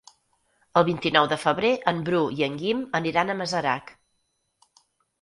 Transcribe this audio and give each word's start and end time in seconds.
El 0.81 0.85
vint-i-nou 0.87 1.29
de 1.33 1.39
febrer 1.43 1.71
en 1.93 2.01
Bru 2.09 2.23
i 2.39 2.49
en 2.49 2.57
Guim 2.65 2.83
aniran 3.03 3.31
a 3.31 3.39
Masarac. 3.45 3.97